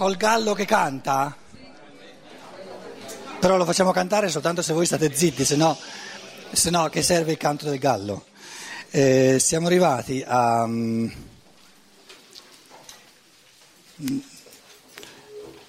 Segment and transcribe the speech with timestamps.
[0.00, 1.36] col gallo che canta?
[3.38, 5.76] Però lo facciamo cantare soltanto se voi state zitti, se no,
[6.52, 8.24] se no che serve il canto del gallo?
[8.88, 10.62] Eh, siamo arrivati a...
[10.62, 11.12] Um,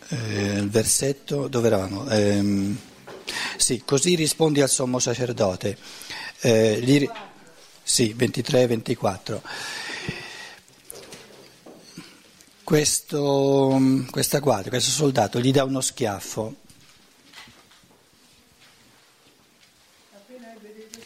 [0.07, 2.07] eh, versetto, dove eravamo?
[2.07, 2.73] Eh,
[3.57, 5.77] sì, così rispondi al sommo sacerdote.
[6.39, 7.05] Eh, gli,
[7.83, 9.41] sì, 23-24.
[12.71, 13.77] Questo,
[14.11, 16.55] questa guardia, questo soldato gli dà uno schiaffo,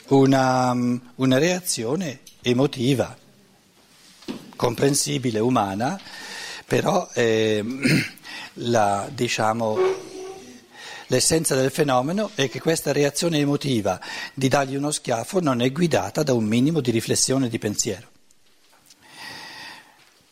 [0.10, 0.76] una,
[1.16, 3.18] una reazione emotiva,
[4.56, 6.00] comprensibile, umana,
[6.68, 7.66] però eh,
[8.62, 9.76] la, diciamo,
[11.08, 14.00] l'essenza del fenomeno è che questa reazione emotiva
[14.36, 18.14] di dargli uno schiaffo non è guidata da un minimo di riflessione di pensiero.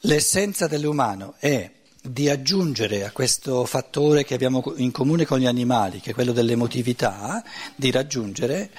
[0.05, 1.71] L'essenza dell'umano è
[2.01, 6.33] di aggiungere a questo fattore che abbiamo in comune con gli animali, che è quello
[6.33, 7.41] dell'emotività,
[7.73, 8.69] di raggiungere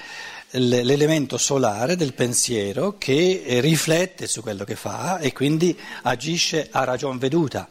[0.51, 7.17] l'elemento solare del pensiero che riflette su quello che fa e quindi agisce a ragion
[7.17, 7.67] veduta.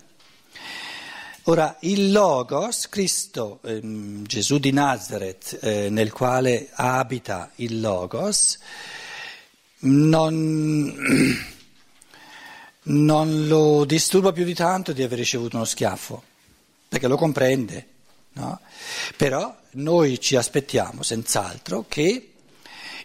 [1.44, 8.58] Ora, il Logos, Cristo, ehm, Gesù di Nazareth, eh, nel quale abita il Logos,
[9.80, 11.42] non
[12.84, 16.22] non lo disturba più di tanto di aver ricevuto uno schiaffo,
[16.88, 17.86] perché lo comprende.
[18.34, 18.60] No?
[19.16, 22.30] Però noi ci aspettiamo senz'altro che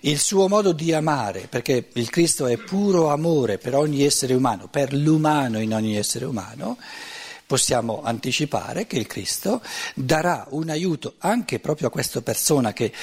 [0.02, 4.68] il suo modo di amare, perché il Cristo è puro amore per ogni essere umano,
[4.68, 6.78] per l'umano in ogni essere umano,
[7.50, 9.59] possiamo anticipare che il Cristo
[9.95, 12.94] darà un aiuto anche proprio a questa persona che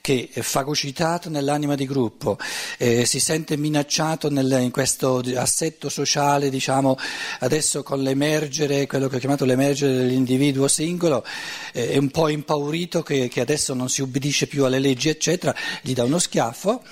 [0.00, 2.36] che è fagocitato nell'anima di gruppo,
[2.76, 6.98] eh, si sente minacciato nel, in questo assetto sociale, diciamo,
[7.38, 11.24] adesso con l'emergere, quello che ho chiamato l'emergere dell'individuo singolo,
[11.72, 15.54] eh, è un po' impaurito che, che adesso non si ubbidisce più alle leggi, eccetera,
[15.80, 16.82] gli dà uno schiaffo,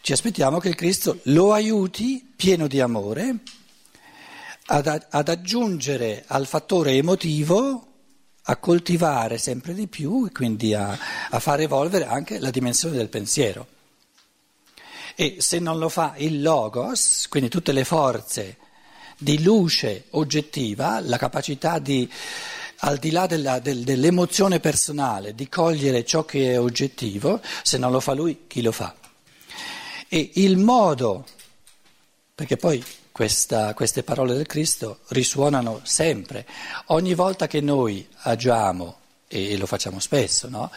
[0.00, 3.36] ci aspettiamo che il Cristo lo aiuti, pieno di amore,
[4.66, 7.86] ad, ad aggiungere al fattore emotivo
[8.46, 10.98] a coltivare sempre di più e quindi a,
[11.30, 13.66] a far evolvere anche la dimensione del pensiero.
[15.14, 18.56] E se non lo fa il logos, quindi tutte le forze
[19.18, 22.10] di luce oggettiva, la capacità di,
[22.78, 27.92] al di là della, del, dell'emozione personale, di cogliere ciò che è oggettivo, se non
[27.92, 28.94] lo fa lui, chi lo fa?
[30.08, 31.26] E il modo,
[32.34, 32.82] perché poi
[33.22, 36.44] questa, queste parole del Cristo risuonano sempre.
[36.86, 38.96] Ogni volta che noi agiamo,
[39.28, 40.72] e lo facciamo spesso, no?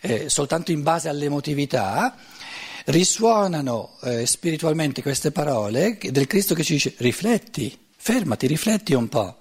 [0.00, 2.16] eh, soltanto in base all'emotività,
[2.86, 9.36] risuonano eh, spiritualmente queste parole del Cristo che ci dice rifletti, fermati, rifletti un po'.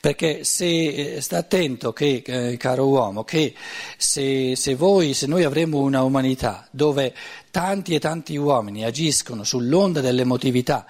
[0.00, 3.54] Perché se eh, sta attento che, eh, caro uomo, che
[3.98, 7.14] se, se, voi, se noi avremo una umanità dove
[7.50, 10.86] tanti e tanti uomini agiscono sull'onda dell'emotività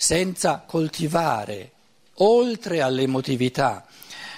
[0.00, 1.72] senza coltivare
[2.20, 3.84] oltre all'emotività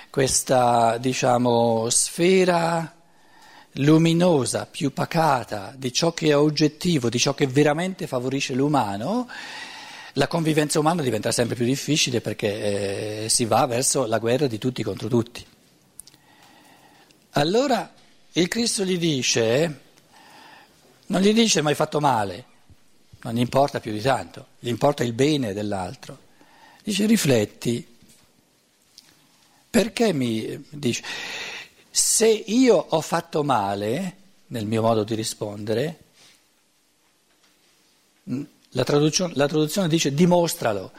[0.09, 2.97] questa diciamo, sfera
[3.75, 9.28] luminosa, più pacata di ciò che è oggettivo, di ciò che veramente favorisce l'umano,
[10.15, 14.56] la convivenza umana diventa sempre più difficile perché eh, si va verso la guerra di
[14.56, 15.44] tutti contro tutti.
[17.32, 17.92] Allora
[18.32, 19.81] il Cristo gli dice,
[21.09, 22.47] non gli dice ma hai fatto male,
[23.23, 26.19] non gli importa più di tanto, gli importa il bene dell'altro.
[26.83, 27.87] Dice rifletti,
[29.69, 31.03] perché mi dice,
[31.91, 34.17] se io ho fatto male
[34.49, 35.99] nel mio modo di rispondere,
[38.71, 40.93] la traduzione, la traduzione dice dimostralo,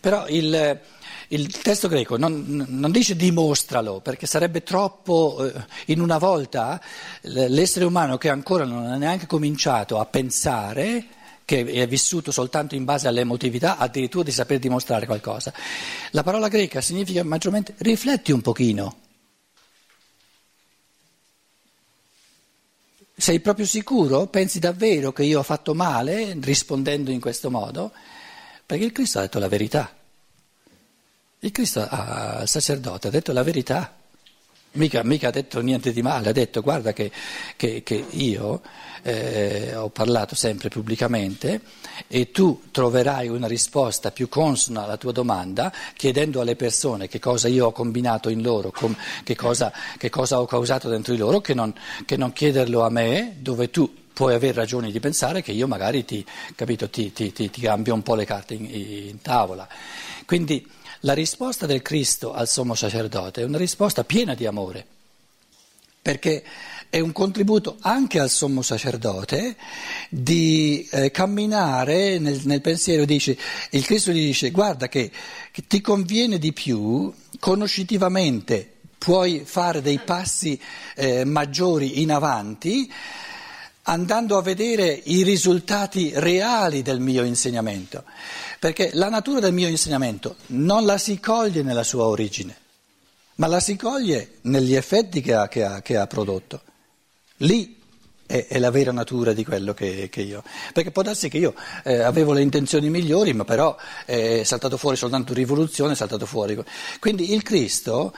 [0.00, 0.80] però il,
[1.28, 6.80] il testo greco non, non, dice dimostralo perché sarebbe troppo, eh, in una volta
[7.22, 11.06] l'essere umano che ancora non ha neanche cominciato a pensare
[11.46, 15.54] che è vissuto soltanto in base all'emotività, addirittura di saper dimostrare qualcosa.
[16.10, 18.96] La parola greca significa maggiormente rifletti un pochino.
[23.16, 24.26] Sei proprio sicuro?
[24.26, 27.92] Pensi davvero che io ho fatto male rispondendo in questo modo?
[28.66, 29.96] Perché il Cristo ha detto la verità.
[31.38, 33.95] Il Cristo al sacerdote ha detto la verità.
[34.76, 37.10] Mica, mica, ha detto niente di male, ha detto guarda che,
[37.56, 38.60] che, che io
[39.02, 41.60] eh, ho parlato sempre pubblicamente
[42.08, 47.48] e tu troverai una risposta più consona alla tua domanda chiedendo alle persone che cosa
[47.48, 48.94] io ho combinato in loro, com,
[49.24, 51.72] che, cosa, che, cosa, ho causato dentro di loro, che non,
[52.04, 56.04] che non, chiederlo a me dove tu puoi avere ragioni di pensare che io magari
[56.04, 56.24] ti,
[56.54, 59.66] capito, ti, ti, ti cambio un po' le carte in, in tavola.
[60.26, 60.66] Quindi
[61.06, 64.84] la risposta del Cristo al sommo sacerdote è una risposta piena di amore,
[66.02, 66.42] perché
[66.90, 69.56] è un contributo anche al sommo sacerdote
[70.10, 73.38] di eh, camminare nel, nel, pensiero, dice,
[73.70, 75.12] il Cristo gli dice guarda che,
[75.52, 80.60] che ti conviene di più conoscitivamente puoi fare dei passi
[80.96, 82.92] eh, maggiori in avanti
[83.88, 88.04] andando a vedere i risultati reali del mio insegnamento,
[88.58, 92.56] perché la natura del mio insegnamento non la si coglie nella sua origine,
[93.36, 96.62] ma la si coglie negli effetti che ha, che ha, che ha prodotto.
[97.38, 97.76] Lì
[98.26, 100.42] è, è, la vera natura di quello che, che, io.
[100.72, 101.54] Perché può darsi che io
[101.84, 106.58] eh, avevo le intenzioni migliori, ma però è saltato fuori soltanto rivoluzione, è saltato fuori.
[106.98, 108.14] Quindi il Cristo,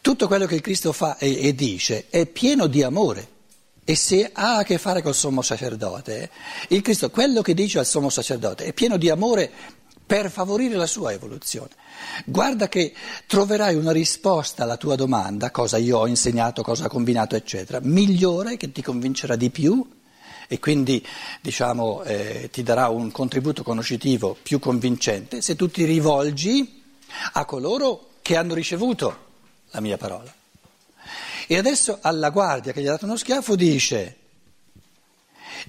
[0.00, 3.32] tutto quello che il Cristo fa e, e dice è pieno di amore.
[3.84, 6.30] E se ha a che fare col sommo sacerdote,
[6.68, 9.50] il Cristo, quello che dice al sommo sacerdote, è pieno di amore
[10.06, 11.70] per favorire la sua evoluzione.
[12.24, 12.94] Guarda che
[13.26, 18.56] troverai una risposta alla tua domanda, cosa io ho insegnato, cosa ho combinato, eccetera, migliore
[18.56, 19.86] che ti convincerà di più
[20.46, 21.04] e quindi
[21.40, 26.82] diciamo, eh, ti darà un contributo conoscitivo più convincente se tu ti rivolgi
[27.34, 29.16] a coloro che hanno ricevuto
[29.70, 30.32] la mia parola.
[31.46, 34.16] E adesso alla guardia che gli ha dato uno schiaffo dice,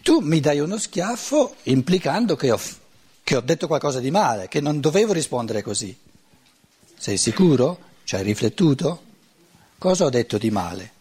[0.01, 2.59] tu mi dai uno schiaffo implicando che ho,
[3.23, 5.95] che ho detto qualcosa di male, che non dovevo rispondere così.
[6.97, 7.79] Sei sicuro?
[8.03, 9.03] Ci hai riflettuto?
[9.77, 10.93] Cosa ho detto di male?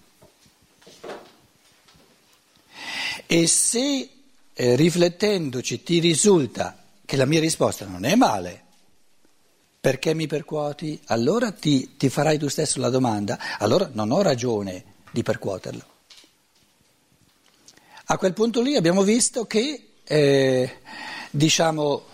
[3.27, 4.11] E se
[4.53, 8.64] eh, riflettendoci ti risulta che la mia risposta non è male,
[9.85, 10.99] perché mi percuoti?
[11.09, 15.83] Allora ti, ti farai tu stesso la domanda, allora non ho ragione di percuoterlo.
[18.07, 20.79] A quel punto lì abbiamo visto che, eh,
[21.31, 22.05] diciamo,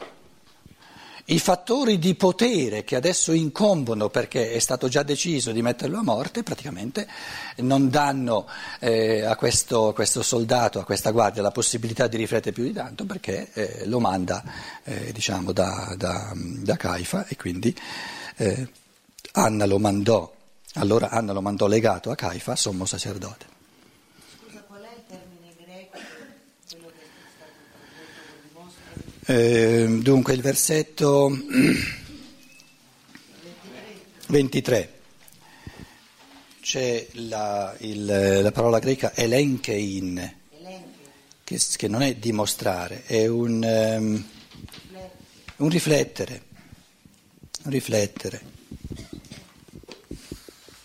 [1.31, 6.03] i fattori di potere che adesso incombono perché è stato già deciso di metterlo a
[6.03, 7.06] morte praticamente
[7.56, 8.49] non danno
[8.81, 12.73] eh, a, questo, a, questo, soldato, a questa guardia la possibilità di riflettere più di
[12.73, 14.43] tanto perché eh, lo manda
[14.82, 17.75] eh, diciamo, da, da, da, Caifa e quindi
[18.37, 18.69] eh,
[19.32, 20.32] Anna lo mandò,
[20.75, 23.50] allora Anna lo mandò legato a Caifa, sommo sacerdote.
[29.32, 31.31] Eh, dunque il versetto
[34.27, 34.93] 23
[36.61, 40.35] c'è la, il, la parola greca elenchein,
[41.44, 44.25] che, che, non è dimostrare, è un, um,
[45.59, 46.43] un riflettere,
[47.62, 48.41] un riflettere.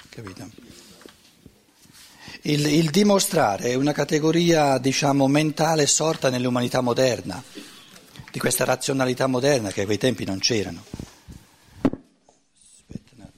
[0.10, 0.52] Capito?
[2.42, 7.44] Il, il dimostrare è una categoria, diciamo, mentale sorta nell'umanità moderna
[8.36, 10.84] di questa razionalità moderna che a quei tempi non c'erano.
[12.94, 13.32] Attimo.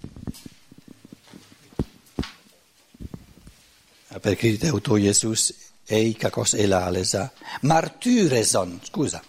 [4.19, 5.53] Perché auto Jesus
[5.85, 7.31] ei kakos elalesa.
[7.61, 9.21] Martyreson, scusa,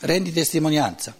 [0.00, 1.16] rendi testimonianza.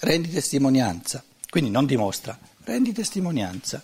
[0.00, 3.80] Rendi testimonianza, quindi non dimostra, rendi testimonianza.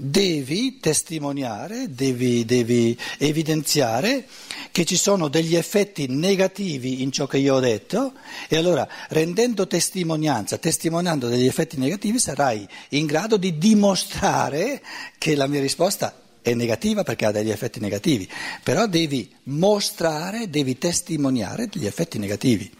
[0.00, 4.26] Devi testimoniare, devi, devi, evidenziare
[4.70, 8.14] che ci sono degli effetti negativi in ciò che io ho detto
[8.48, 14.82] e allora rendendo testimonianza, testimoniando degli effetti negativi sarai in grado di dimostrare
[15.18, 18.28] che la mia risposta è negativa perché ha degli effetti negativi,
[18.62, 22.70] però devi mostrare, devi testimoniare degli effetti negativi,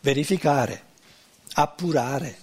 [0.00, 0.82] verificare,
[1.52, 2.42] appurare.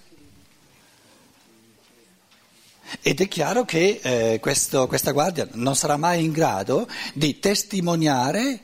[3.00, 8.60] Ed è chiaro che eh, questo, questa guardia non sarà mai in grado di testimoniare,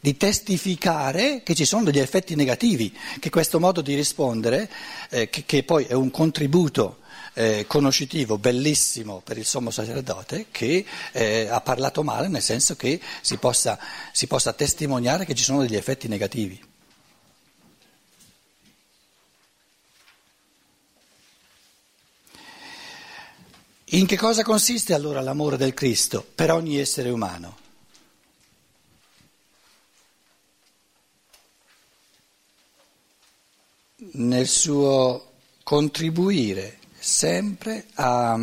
[0.00, 4.68] di testificare che ci sono degli effetti negativi, che questo modo di rispondere,
[5.10, 6.98] eh, che, che, poi è un contributo
[7.34, 13.00] eh, conoscitivo bellissimo per il sommo sacerdote, che eh, ha parlato male nel senso che
[13.20, 13.78] si possa,
[14.12, 16.69] si possa testimoniare che ci sono degli effetti negativi.
[23.92, 27.58] In che cosa consiste allora l'amore del Cristo per ogni essere umano?
[34.12, 35.32] Nel suo
[35.64, 38.38] contribuire sempre a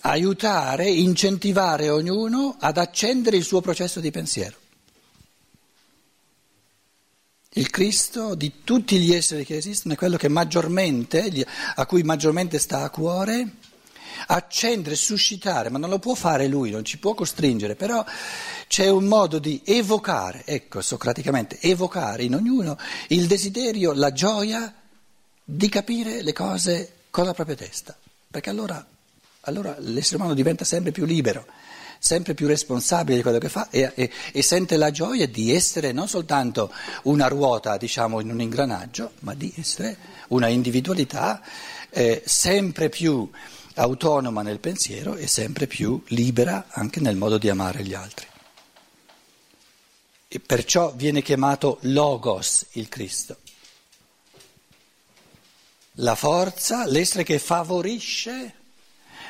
[0.00, 4.61] aiutare, incentivare ognuno ad accendere il suo processo di pensiero.
[7.54, 10.16] Il Cristo di tutti gli esseri che esistono è quello
[11.74, 13.46] a cui maggiormente sta a cuore,
[14.28, 18.02] accendere, suscitare, ma non lo può fare lui, non ci può costringere, però
[18.68, 22.78] c'è un modo di evocare, ecco, socraticamente, evocare in ognuno
[23.08, 24.74] il desiderio, la gioia
[25.44, 27.94] di capire le cose con la propria testa,
[28.30, 28.82] perché allora,
[29.40, 31.44] allora l'essere umano diventa sempre più libero,
[32.04, 35.92] sempre più responsabile di quello che fa e, e, e, sente la gioia di essere
[35.92, 36.72] non soltanto
[37.04, 39.96] una ruota, diciamo, in un ingranaggio, ma di essere
[40.28, 41.40] una individualità
[41.90, 43.30] eh, sempre più
[43.74, 48.26] autonoma nel pensiero e sempre più libera anche nel modo di amare gli altri.
[50.26, 53.36] E perciò viene chiamato Logos il Cristo.
[55.96, 58.54] La forza, l'essere che favorisce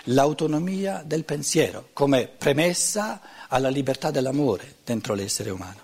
[0.05, 5.81] l'autonomia del pensiero come premessa alla libertà dell'amore dentro l'essere umano.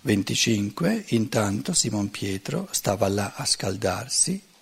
[0.00, 4.52] Venticinque, intanto Simon Pietro stava là a scaldarsi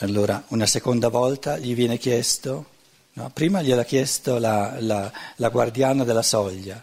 [0.00, 2.66] allora, una seconda volta gli viene chiesto,
[3.14, 3.30] no?
[3.32, 6.82] prima gliel'ha chiesto la, la, la, guardiana della soglia,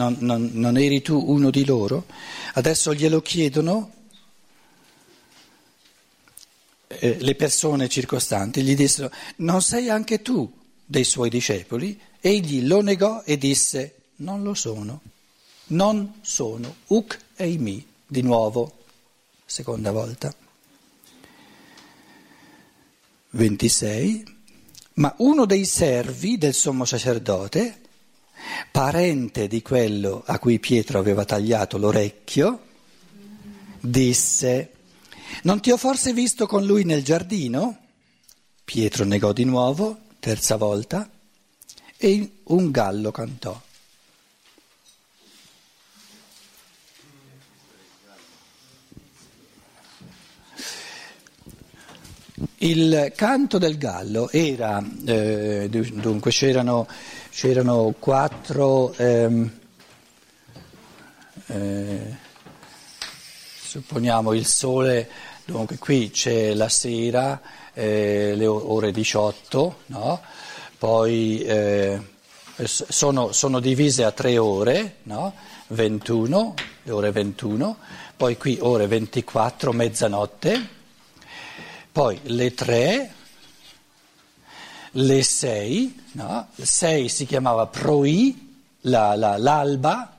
[0.00, 2.06] non, non, non eri tu uno di loro?
[2.54, 3.92] Adesso glielo chiedono
[6.88, 10.50] eh, le persone circostanti, gli dissero, non sei anche tu
[10.86, 12.00] dei suoi discepoli?
[12.18, 15.02] Egli lo negò e disse, non lo sono,
[15.68, 18.78] non sono, uc eimi, di nuovo,
[19.44, 20.34] seconda volta.
[23.32, 24.24] 26,
[24.94, 27.80] ma uno dei servi del sommo sacerdote,
[28.70, 32.60] parente di quello a cui Pietro aveva tagliato l'orecchio,
[33.80, 34.72] disse,
[35.42, 37.78] non ti ho forse visto con lui nel giardino?
[38.64, 41.08] Pietro negò di nuovo, terza volta,
[41.96, 43.60] e un gallo cantò.
[52.62, 56.86] Il canto del gallo era, eh, dunque c'erano,
[57.30, 59.50] c'erano quattro, ehm,
[61.46, 62.16] eh,
[63.62, 65.08] supponiamo il sole,
[65.44, 67.40] dunque qui c'è la sera,
[67.72, 70.20] eh, le ore 18, no?
[70.78, 72.00] poi eh,
[72.64, 75.34] sono, sono, divise a tre ore, no?
[75.68, 77.76] 21, le ore 21,
[78.16, 80.78] poi qui ore 24, mezzanotte.
[81.92, 83.12] Poi le tre,
[84.92, 86.48] le sei, no?
[86.56, 90.18] sei si chiamava proi, la, la, l'alba,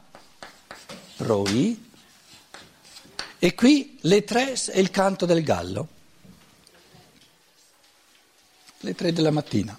[1.16, 1.90] proi,
[3.40, 5.88] e qui le tre è il canto del gallo,
[8.80, 9.78] le tre della mattina.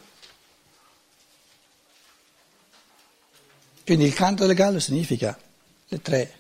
[3.85, 5.39] Quindi il canto del gallo significa
[5.89, 6.37] le tre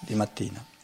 [0.00, 0.74] di mattina.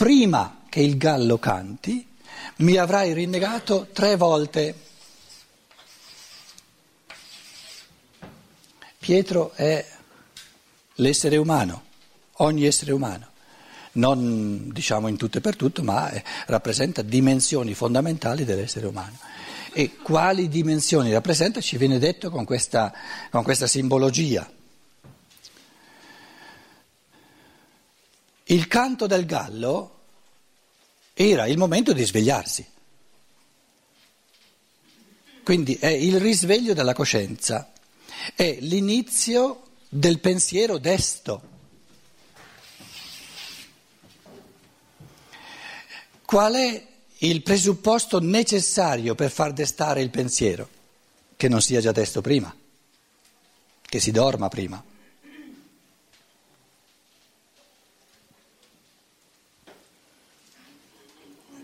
[0.00, 2.06] prima che il gallo canti,
[2.58, 4.74] mi avrai rinnegato tre volte.
[8.98, 9.84] Pietro è
[10.94, 11.82] l'essere umano,
[12.36, 13.28] ogni essere umano,
[13.92, 16.10] non diciamo in tutto e per tutto, ma
[16.46, 19.18] rappresenta dimensioni fondamentali dell'essere umano.
[19.72, 22.92] E quali dimensioni rappresenta ci viene detto con questa,
[23.30, 24.48] con questa simbologia.
[28.44, 29.99] Il canto del gallo
[31.28, 32.66] era il momento di svegliarsi.
[35.42, 37.72] Quindi è il risveglio della coscienza,
[38.34, 41.42] è l'inizio del pensiero desto.
[46.24, 46.86] Qual è
[47.18, 50.68] il presupposto necessario per far destare il pensiero?
[51.36, 52.54] Che non sia già desto prima,
[53.82, 54.82] che si dorma prima.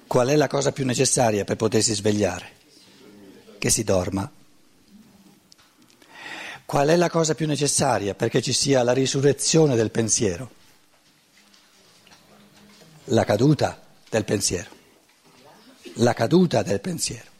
[0.06, 2.52] Qual è la cosa più necessaria per potersi svegliare?
[3.58, 4.30] Che si dorma.
[6.64, 10.50] Qual è la cosa più necessaria perché ci sia la risurrezione del pensiero?
[13.06, 14.70] La caduta del pensiero.
[15.94, 17.30] La caduta del pensiero.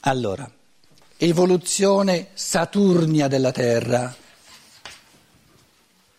[0.00, 0.50] Allora,
[1.18, 4.14] evoluzione saturnia della Terra,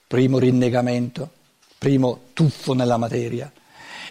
[0.08, 1.32] primo rinnegamento,
[1.80, 3.52] primo tuffo nella materia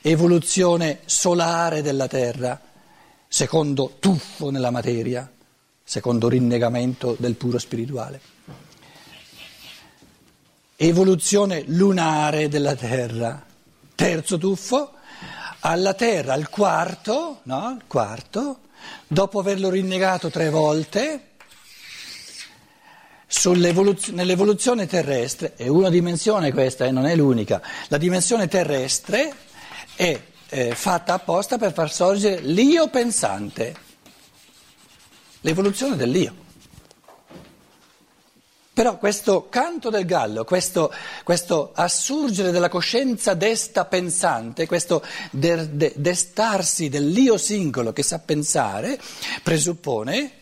[0.03, 2.61] evoluzione solare della Terra,
[3.29, 5.31] secondo tuffo nella materia,
[5.83, 8.21] secondo rinnegamento del puro spirituale.
[10.77, 13.45] Evoluzione lunare della Terra,
[13.95, 14.93] terzo tuffo,
[15.61, 17.77] alla Terra, al quarto, no?
[17.79, 18.61] Il quarto,
[19.07, 21.25] dopo averlo rinnegato tre volte,
[24.13, 29.35] nell'evoluzione terrestre, è una dimensione questa e eh, non è l'unica, la dimensione terrestre
[30.01, 33.77] è eh, fatta apposta per far sorgere l'io pensante,
[35.43, 36.35] l'evoluzione dell'io.
[38.73, 40.91] Però questo canto del gallo, questo,
[41.23, 48.99] questo assurgere della coscienza desta pensante, questo de, de, destarsi dell'io singolo che sa pensare,
[49.43, 50.33] presuppone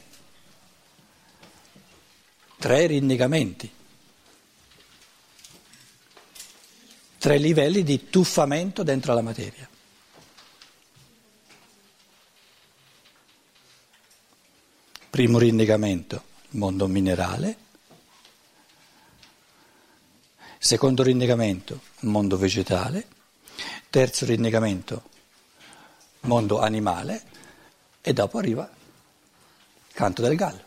[2.58, 3.68] tre rinnegamenti,
[7.18, 9.68] tre livelli di tuffamento dentro la materia.
[15.10, 17.56] Primo rinnegamento, mondo minerale.
[20.58, 23.06] Secondo rinnegamento, mondo vegetale.
[23.90, 25.02] Terzo rinnegamento,
[26.20, 27.22] mondo animale.
[28.00, 28.70] E dopo arriva
[29.88, 30.66] il canto del gallo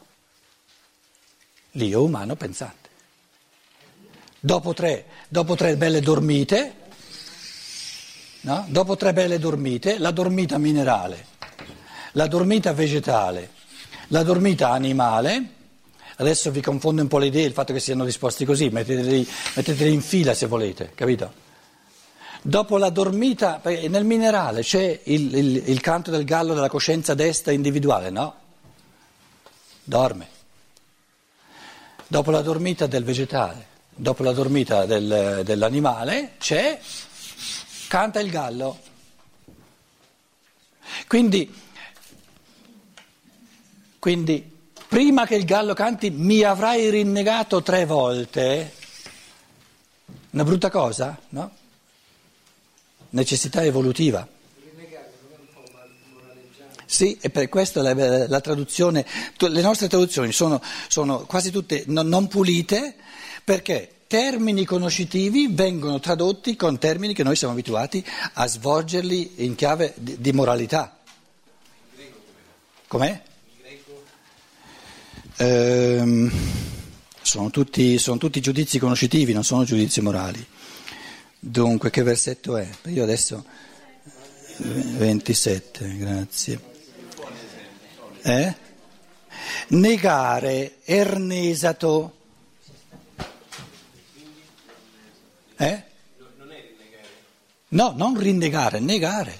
[1.71, 2.80] l'io umano pensante.
[4.43, 6.73] Dopo tre, dopo tre belle dormite,
[8.41, 8.65] no?
[8.69, 11.27] dopo tre belle dormite, la dormita minerale,
[12.13, 13.51] la dormita vegetale,
[14.07, 15.45] la dormita animale,
[16.15, 19.93] adesso vi confondo un po' le idee, il fatto che siano disposti così, metteteli, metteteli
[19.93, 21.31] in fila se volete, capito?
[22.41, 27.51] Dopo la dormita, nel minerale c'è il, il, il canto del gallo della coscienza destra
[27.51, 28.35] individuale, no?
[29.83, 30.39] Dorme
[32.11, 33.65] dopo la dormita del vegetale,
[34.01, 36.79] dopo la dormita del, dell'animale, c'è,
[37.87, 38.79] canta il gallo.
[41.07, 41.53] Quindi,
[43.99, 48.73] quindi, prima che il gallo canti mi avrai rinnegato tre volte,
[50.31, 51.51] una brutta cosa, no?
[53.09, 54.27] Necessità evolutiva.
[56.85, 57.93] Sì, e per questo la,
[58.27, 59.05] la traduzione,
[59.37, 62.95] le nostre traduzioni sono, sono quasi tutte non, non pulite
[63.43, 69.93] perché termini conoscitivi vengono tradotti con termini che noi siamo abituati a svolgerli in chiave
[69.95, 70.97] di, di moralità.
[72.87, 73.21] Com'è?
[75.37, 76.31] Ehm,
[77.21, 80.45] sono, tutti, sono tutti giudizi conoscitivi, non sono giudizi morali.
[81.39, 82.69] Dunque, che versetto è?
[82.87, 83.43] Io adesso
[84.57, 86.61] 27, grazie.
[88.21, 88.55] Eh?
[89.69, 92.17] Negare, ernesato.
[95.61, 95.83] Eh?
[97.69, 99.39] No, non rinnegare, negare.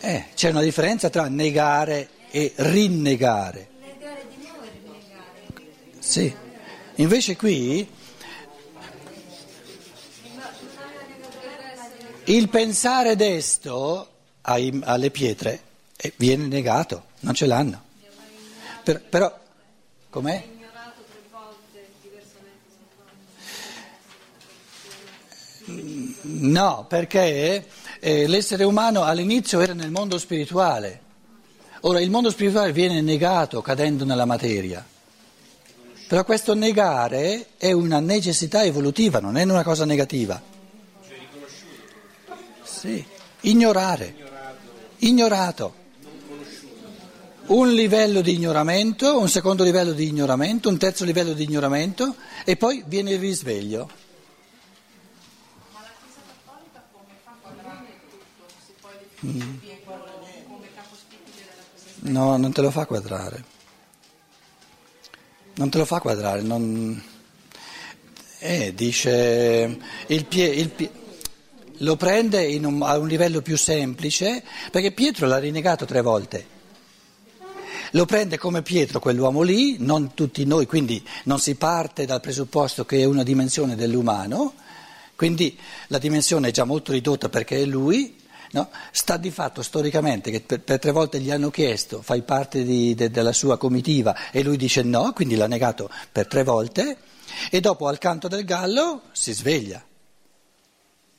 [0.00, 3.68] Eh, c'è una differenza tra negare e rinnegare.
[3.80, 5.98] Negare di nuovo e rinnegare.
[5.98, 6.36] Sì.
[6.96, 7.88] Invece qui
[12.24, 14.10] il pensare desto
[14.42, 15.62] alle pietre
[15.96, 17.82] e viene negato, non ce l'hanno.
[18.82, 19.40] Per, però,
[20.10, 20.52] com'è?
[26.24, 27.66] No, perché
[28.00, 31.00] eh, l'essere umano all'inizio era nel mondo spirituale.
[31.80, 34.84] Ora il mondo spirituale viene negato cadendo nella materia.
[36.06, 40.40] Però questo negare è una necessità evolutiva, non è una cosa negativa.
[42.62, 43.04] Sì,
[43.40, 44.14] ignorare,
[44.98, 45.82] ignorato
[47.46, 52.56] un livello di ignoramento, un secondo livello di ignoramento, un terzo livello di ignoramento e
[52.56, 53.90] poi viene il risveglio.
[55.72, 58.46] Ma la Chiesa Cattolica come fa a quadrare tutto?
[58.64, 59.13] Se poi definisce mm.
[59.13, 59.13] come capostipite della presenza?
[62.06, 63.44] No, non te lo fa quadrare.
[65.54, 67.02] Non te lo fa quadrare, non...
[68.40, 70.90] Eh, dice il pie, il pie,
[71.78, 76.52] lo prende un, a un livello più semplice perché Pietro l'ha rinnegato tre volte.
[77.92, 82.84] Lo prende come Pietro quell'uomo lì, non tutti noi, quindi non si parte dal presupposto
[82.84, 84.54] che è una dimensione dell'umano,
[85.14, 85.56] quindi
[85.86, 88.16] la dimensione è già molto ridotta perché è lui,
[88.54, 88.70] no?
[88.92, 92.94] sta di fatto storicamente che per, per, tre volte gli hanno chiesto fai parte di,
[92.94, 96.96] de, della sua comitiva e lui dice no, quindi l'ha negato per tre volte
[97.50, 99.84] e dopo al canto del gallo si sveglia.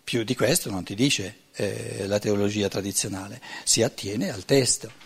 [0.03, 5.03] Più di questo non ti dice eh, la teologia tradizionale, si attiene al testo.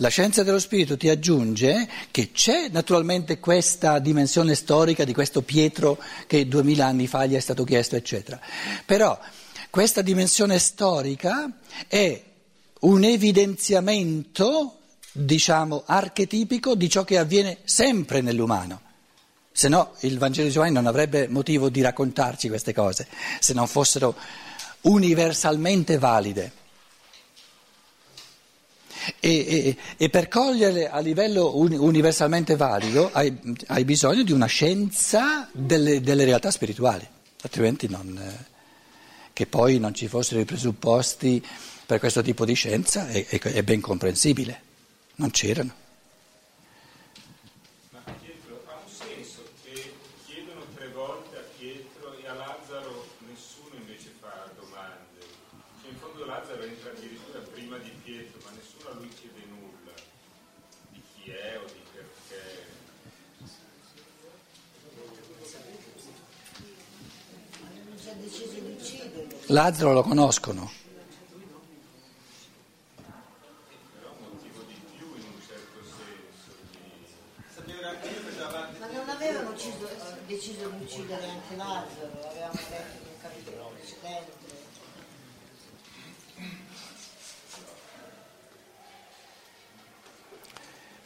[0.00, 5.98] La scienza dello spirito ti aggiunge che c'è naturalmente questa dimensione storica di questo Pietro
[6.26, 8.38] che duemila anni fa gli è stato chiesto, eccetera.
[8.84, 9.18] Però
[9.76, 11.52] questa dimensione storica
[11.86, 12.22] è
[12.80, 14.78] un evidenziamento,
[15.12, 18.80] diciamo, archetipico di ciò che avviene sempre nell'umano.
[19.52, 23.06] Se no il Vangelo di Giovanni non avrebbe motivo di raccontarci queste cose,
[23.38, 24.16] se non fossero
[24.80, 26.52] universalmente valide.
[29.20, 35.50] E, e, e, per coglierle a livello universalmente valido hai, hai bisogno di una scienza
[35.52, 37.06] delle, delle realtà spirituali,
[37.42, 38.55] altrimenti non, eh,
[39.36, 41.44] che poi non ci fossero i presupposti
[41.84, 44.62] per questo tipo di scienza è, è, ben comprensibile,
[45.16, 45.74] non c'erano.
[69.48, 70.68] Lazzaro lo conoscono.
[78.80, 79.88] Ma non avevano ucciso,
[80.26, 84.34] deciso di uccidere anche Lazzaro, avevamo detto un capitolo precedente.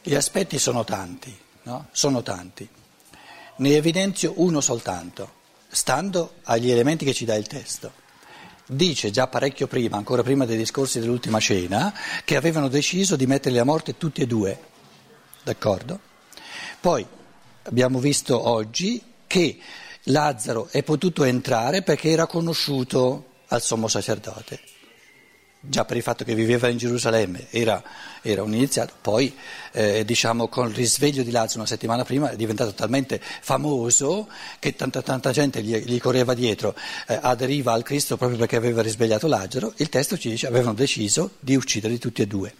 [0.01, 1.89] Gli aspetti sono tanti, no?
[1.91, 2.67] Sono tanti.
[3.57, 5.31] Ne evidenzio uno soltanto,
[5.67, 8.00] stando agli elementi che ci dà il testo
[8.71, 13.59] dice già parecchio prima, ancora prima dei discorsi dell'ultima cena, che avevano deciso di metterli
[13.59, 14.59] a morte tutti e due.
[15.43, 15.99] D'accordo?
[16.79, 17.05] Poi
[17.63, 19.57] abbiamo visto oggi che
[20.05, 24.59] Lazzaro è potuto entrare perché era conosciuto al sommo sacerdote
[25.63, 27.81] già per il fatto che viveva in Gerusalemme era,
[28.23, 29.35] era un iniziato, poi
[29.71, 34.75] eh, diciamo con il risveglio di Lazzaro una settimana prima è diventato talmente famoso che
[34.75, 36.75] tanta, tanta gente gli, gli, correva dietro,
[37.07, 41.31] eh, aderiva al Cristo proprio perché aveva risvegliato Lazzaro, il testo ci dice avevano deciso
[41.39, 42.53] di ucciderli tutti e due.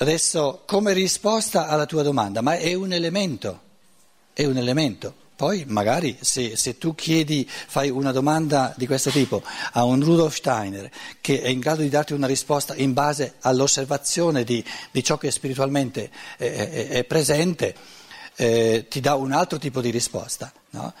[0.00, 3.60] Adesso come risposta alla tua domanda, ma è un elemento,
[4.32, 5.26] è un elemento.
[5.38, 9.40] Poi magari se, se, tu chiedi, fai una domanda di questo tipo
[9.74, 14.42] a un Rudolf Steiner che è in grado di darti una risposta in base all'osservazione
[14.42, 17.72] di, di ciò che spiritualmente è, è, è presente,
[18.34, 20.52] eh, ti dà un altro tipo di risposta.
[20.70, 20.92] No?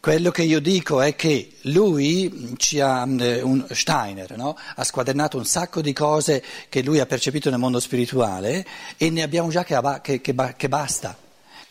[0.00, 4.56] Quello che io dico è che lui ci ha, un Steiner, no?
[4.76, 9.20] ha squadernato un sacco di cose che lui ha percepito nel mondo spirituale e ne
[9.20, 11.14] abbiamo già che, che, che basta.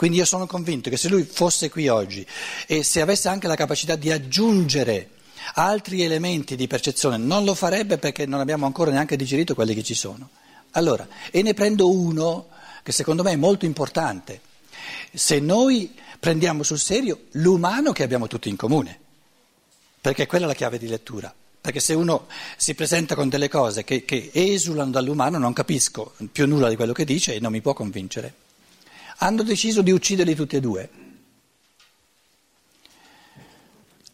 [0.02, 2.26] Quindi io sono convinto che se lui fosse qui oggi
[2.66, 5.12] e se avesse anche la capacità di aggiungere
[5.54, 9.84] altri elementi di percezione, non lo farebbe perché non abbiamo ancora neanche digerito quelli che
[9.84, 10.30] ci sono.
[10.72, 12.48] Allora, e ne prendo uno
[12.82, 14.42] che secondo me è molto importante.
[15.14, 19.00] Se noi prendiamo sul serio l'umano che abbiamo tutti in comune,
[20.02, 21.32] perché quella è la chiave di lettura.
[21.62, 22.26] Perché se uno
[22.58, 26.92] si presenta con delle cose che, che esulano dall'umano non capisco più nulla di quello
[26.92, 28.50] che dice e non mi può convincere
[29.24, 30.90] hanno deciso di ucciderli tutti e due.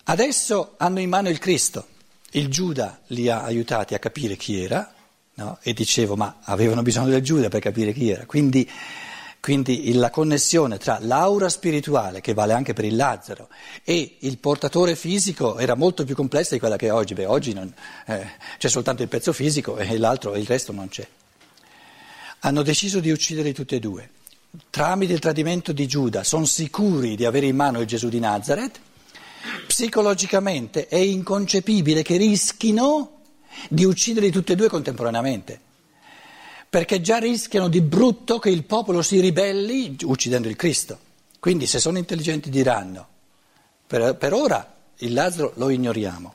[0.03, 1.87] Adesso hanno in mano il Cristo.
[2.31, 4.93] Il Giuda li ha aiutati a capire chi era,
[5.35, 5.59] no?
[5.61, 8.25] e dicevo, ma avevano bisogno del Giuda per capire chi era.
[8.25, 8.69] Quindi,
[9.39, 13.47] quindi la connessione tra l'aura spirituale, che vale anche per il Lazzaro,
[13.85, 17.13] e il portatore fisico era molto più complessa di quella che è oggi.
[17.13, 17.73] Beh, oggi non,
[18.07, 21.07] eh, c'è soltanto il pezzo fisico e l'altro, il resto non c'è.
[22.39, 24.09] Hanno deciso di ucciderli tutti e due
[24.69, 28.79] tramite il tradimento di Giuda, sono sicuri di avere in mano il Gesù di Nazareth,
[29.65, 33.21] psicologicamente è inconcepibile che rischino
[33.69, 35.59] di ucciderli tutti e due contemporaneamente,
[36.69, 40.99] perché già rischiano di brutto che il popolo si ribelli uccidendo il Cristo.
[41.39, 43.07] Quindi se sono intelligenti diranno,
[43.85, 46.33] per, per ora il Lazzaro lo ignoriamo,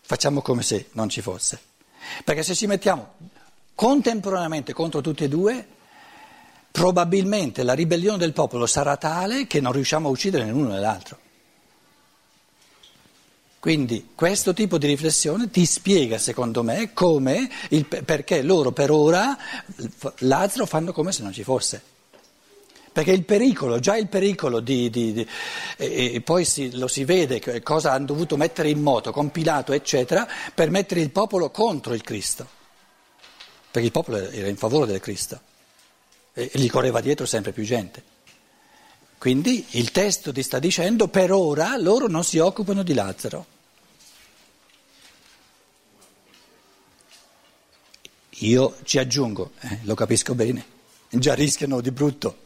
[0.00, 1.58] facciamo come se non ci fosse,
[2.24, 3.14] perché se ci mettiamo
[3.74, 5.66] contemporaneamente contro tutti e due,
[6.76, 10.78] probabilmente la ribellione del popolo sarà tale che non riusciamo a uccidere né l'uno né
[10.78, 11.18] l'altro.
[13.58, 19.34] Quindi questo tipo di riflessione ti spiega, secondo me, come il, perché loro per ora
[20.18, 21.80] Lazzaro fanno come se non ci fosse.
[22.92, 24.90] Perché il pericolo, già il pericolo di...
[24.90, 25.26] di, di
[25.78, 30.68] e, poi si, lo si vede cosa hanno dovuto mettere in moto, compilato, eccetera, per
[30.68, 32.46] mettere il popolo contro il Cristo.
[33.70, 35.40] Perché il popolo era in favore del Cristo
[36.38, 38.02] e gli correva dietro sempre più gente.
[39.16, 43.46] Quindi il testo ti sta dicendo per ora loro non si occupano di Lazzaro.
[48.40, 50.62] Io ci aggiungo, eh, lo capisco bene,
[51.08, 52.40] già rischiano di brutto,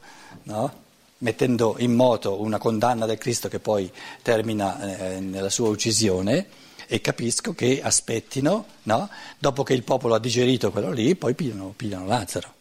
[0.44, 0.82] no?
[1.18, 3.90] mettendo in moto una condanna del Cristo che poi
[4.22, 6.46] termina eh, nella sua uccisione
[6.86, 9.10] e capisco che aspettino, no?
[9.36, 12.58] dopo che il popolo ha digerito quello lì, poi pigliano, pigliano Lazzaro.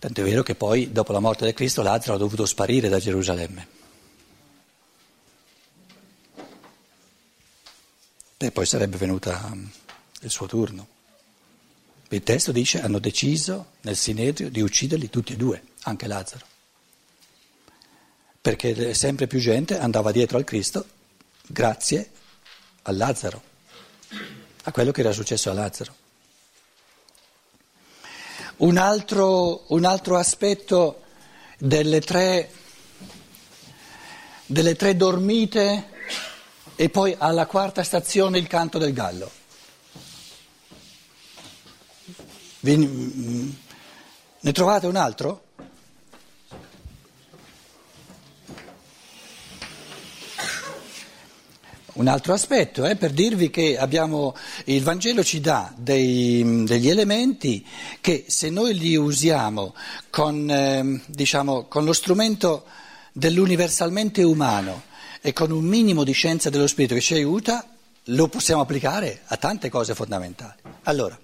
[0.00, 2.98] Tanto è vero che poi, dopo la morte del Cristo, Lazzaro ha dovuto sparire da
[2.98, 3.66] Gerusalemme.
[8.38, 9.54] E poi sarebbe venuta
[10.22, 10.88] il suo turno.
[12.08, 16.46] Il testo dice hanno deciso nel Sinedrio di ucciderli tutti e due, anche Lazzaro.
[18.40, 20.86] Perché sempre più gente andava dietro al Cristo
[21.46, 22.10] grazie
[22.82, 23.42] a Lazzaro,
[24.62, 25.94] a quello che era successo a Lazzaro.
[28.60, 31.00] Un altro, un altro aspetto
[31.56, 32.52] delle tre,
[34.44, 35.88] delle tre dormite
[36.76, 39.30] e poi alla quarta stazione il canto del gallo.
[42.60, 43.56] Ne
[44.52, 45.44] trovate un altro?
[52.00, 54.34] Un altro aspetto eh, per dirvi che abbiamo,
[54.64, 57.62] il Vangelo ci dà dei, degli elementi
[58.00, 59.74] che se noi li usiamo
[60.08, 62.64] con, eh, diciamo, con lo strumento
[63.12, 64.84] dell'universalmente umano
[65.20, 67.68] e con un minimo di scienza dello spirito che ci aiuta,
[68.04, 70.58] lo possiamo applicare a tante cose fondamentali.
[70.84, 71.18] Allora,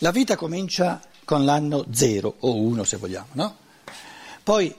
[0.00, 3.56] la vita comincia con l'anno zero o uno se vogliamo, no?
[4.42, 4.74] Poi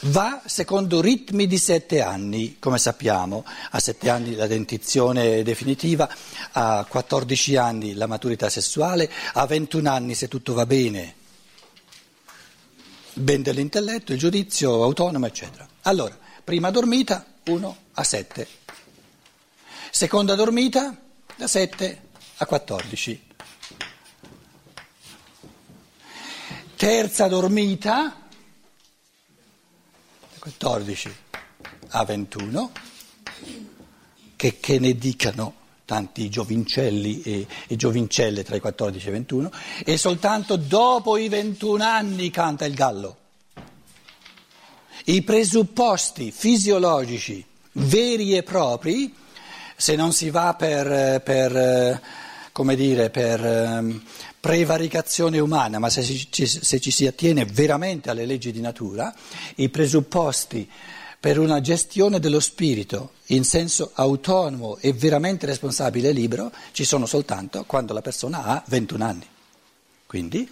[0.00, 6.08] va secondo ritmi di sette anni, come sappiamo, a sette anni la dentizione definitiva,
[6.52, 11.14] a 14 anni la maturità sessuale, a 21 anni se tutto va bene,
[13.14, 15.66] ben dell'intelletto, il giudizio autonomo, eccetera.
[15.82, 18.46] Allora, prima dormita 1 a 7,
[19.90, 20.94] seconda dormita
[21.36, 22.02] da 7
[22.36, 23.24] a 14,
[26.76, 28.25] terza dormita
[30.46, 31.12] 14
[31.88, 32.70] a 21,
[34.36, 35.54] che, che ne dicano
[35.84, 39.50] tanti giovincelli e, e, giovincelle tra i 14 e i 21,
[39.84, 43.16] e soltanto dopo i 21 anni canta il gallo.
[45.06, 49.12] I presupposti fisiologici veri e propri,
[49.74, 52.00] se non si va per, per
[52.52, 54.02] come dire, per ehm,
[54.46, 59.12] prevaricazione umana, ma se ci, se ci si attiene veramente alle leggi di natura,
[59.56, 60.70] i presupposti
[61.18, 67.06] per una gestione dello spirito in senso autonomo e veramente responsabile e libero ci sono
[67.06, 69.26] soltanto quando la persona ha 21 anni.
[70.06, 70.48] Quindi,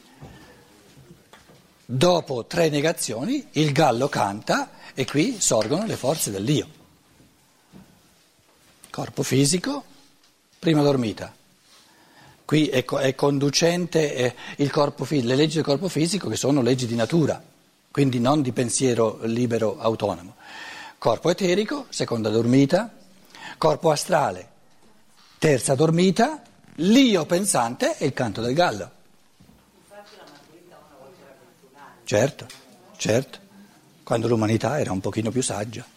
[1.84, 6.66] dopo tre negazioni, il gallo canta e qui sorgono le forze dell'io.
[8.90, 9.84] Corpo fisico,
[10.58, 11.42] prima dormita.
[12.44, 16.94] Qui è, è conducente è corpo, le leggi del corpo fisico che sono leggi di
[16.94, 17.42] natura,
[17.90, 20.34] quindi non di pensiero libero autonomo.
[20.98, 22.92] Corpo eterico, seconda dormita,
[23.56, 24.48] corpo astrale,
[25.38, 26.42] terza dormita,
[26.76, 28.90] l'io pensante e il canto del gallo.
[32.04, 32.46] Certo,
[32.98, 33.38] certo,
[34.02, 35.93] quando l'umanità era un pochino più saggia.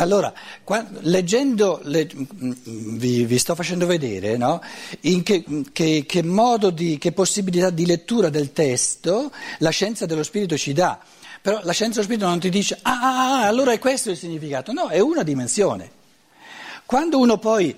[0.00, 0.32] Allora,
[0.64, 4.62] quando, leggendo, le, vi, vi, sto facendo vedere no?
[5.00, 10.56] che, che, che modo di, che possibilità di lettura del testo la scienza dello spirito
[10.56, 10.98] ci dà.
[11.42, 14.16] Però la scienza dello spirito non ti dice, ah, ah, ah, allora è questo il
[14.16, 14.72] significato.
[14.72, 15.90] No, è una dimensione.
[16.86, 17.76] Quando uno poi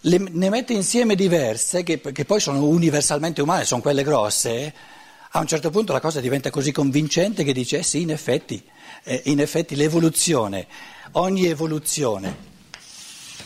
[0.00, 4.74] le, ne mette insieme diverse, che, che, poi sono universalmente umane, sono quelle grosse,
[5.32, 8.62] a un certo punto la cosa diventa così convincente che dice, eh sì, in effetti,
[9.04, 10.66] eh, in effetti l'evoluzione
[11.12, 12.48] ogni evoluzione.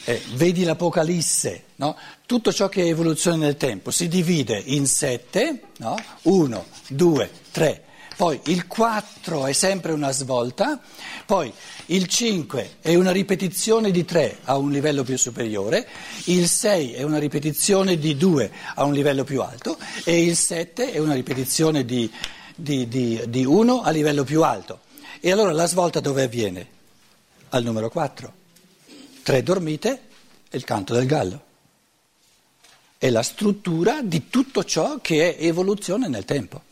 [0.06, 1.96] Eh, vedi l'Apocalisse, no?
[2.26, 5.96] tutto ciò che è evoluzione nel tempo si divide in sette, no?
[6.22, 7.84] uno, due, tre,
[8.16, 10.80] poi il 4 è sempre una svolta,
[11.26, 11.52] poi
[11.86, 15.86] il 5 è una ripetizione di 3 a un livello più superiore,
[16.24, 20.92] il 6 è una ripetizione di 2 a un livello più alto e il 7
[20.92, 22.10] è una ripetizione di,
[22.54, 24.80] di, di, di 1 a livello più alto.
[25.20, 26.74] E allora la svolta dove avviene?
[27.54, 28.32] al numero 4.
[29.22, 30.00] Tre dormite
[30.50, 31.42] e il canto del gallo.
[32.98, 36.62] È la struttura di tutto ciò che è evoluzione nel tempo.